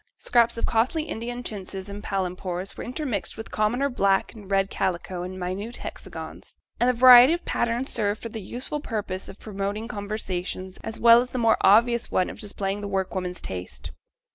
Scraps 0.17 0.57
of 0.57 0.65
costly 0.65 1.03
Indian 1.03 1.43
chintzes 1.43 1.87
and 1.87 2.03
palempours 2.03 2.75
were 2.75 2.83
intermixed 2.83 3.37
with 3.37 3.51
commoner 3.51 3.87
black 3.87 4.33
and 4.33 4.49
red 4.49 4.71
calico 4.71 5.21
in 5.21 5.37
minute 5.37 5.77
hexagons; 5.77 6.55
and 6.79 6.89
the 6.89 6.93
variety 6.93 7.33
of 7.33 7.45
patterns 7.45 7.91
served 7.93 8.19
for 8.19 8.29
the 8.29 8.41
useful 8.41 8.79
purpose 8.79 9.29
of 9.29 9.37
promoting 9.39 9.87
conversation 9.87 10.71
as 10.83 10.99
well 10.99 11.21
as 11.21 11.29
the 11.29 11.37
more 11.37 11.57
obvious 11.61 12.09
one 12.09 12.31
of 12.31 12.39
displaying 12.39 12.81
the 12.81 12.87
work 12.87 13.13
woman 13.13 13.35
's 13.35 13.41
taste. 13.41 13.91